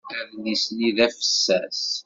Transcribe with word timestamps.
Adlis-nni 0.19 0.91
d 0.95 0.97
afessas. 1.05 1.81